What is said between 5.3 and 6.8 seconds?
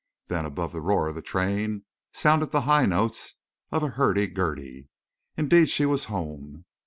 Indeed she was home.